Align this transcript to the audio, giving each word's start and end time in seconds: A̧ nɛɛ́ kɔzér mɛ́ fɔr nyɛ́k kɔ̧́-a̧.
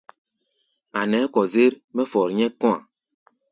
A̧ 0.99 1.03
nɛɛ́ 1.09 1.31
kɔzér 1.33 1.73
mɛ́ 1.95 2.05
fɔr 2.11 2.27
nyɛ́k 2.37 2.53
kɔ̧́-a̧. 2.61 2.81